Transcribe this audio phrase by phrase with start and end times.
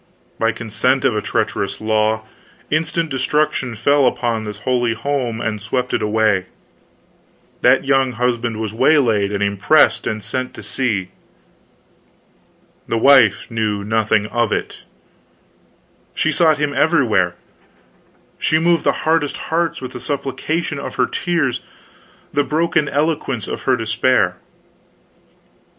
[0.39, 2.23] By consent of a treacherous law,
[2.71, 6.45] instant destruction fell upon this holy home and swept it away!
[7.61, 11.09] That young husband was waylaid and impressed, and sent to sea.
[12.87, 14.81] The wife knew nothing of it.
[16.15, 17.35] She sought him everywhere,
[18.39, 21.61] she moved the hardest hearts with the supplications of her tears,
[22.33, 24.37] the broken eloquence of her despair.